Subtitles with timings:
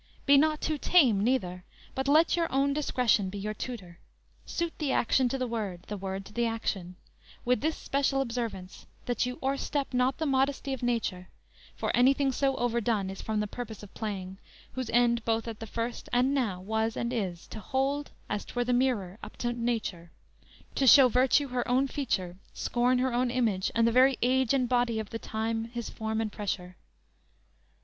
[0.25, 1.63] Be not too tame neither,
[1.93, 3.99] but let your own Discretion be your tutor:
[4.47, 6.95] suit the action To the word, the word to the action;
[7.45, 11.27] With this special observance, that you o'erstep Not the modesty of nature;
[11.75, 14.39] for anything So overdone is from the purpose of playing,
[14.71, 18.65] Whose end, both at the first and now, was and is, To hold, as 'twere,
[18.65, 20.09] the mirror up to nature;
[20.73, 24.67] To show virtue her own feature, scorn her Own image, and the very age and
[24.67, 26.75] body Of the time his form and pressure.